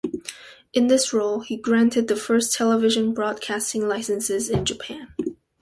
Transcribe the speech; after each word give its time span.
In 0.73 0.87
this 0.87 1.13
role, 1.13 1.41
he 1.41 1.55
granted 1.55 2.07
the 2.07 2.15
first 2.15 2.55
television 2.57 3.13
broadcasting 3.13 3.87
licenses 3.87 4.49
in 4.49 4.65
Japan. 4.65 5.13